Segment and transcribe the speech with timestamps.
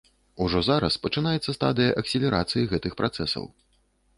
[0.43, 3.45] Ужо зараз пачынаецца стадыя акселерацыі гэтых працэсаў.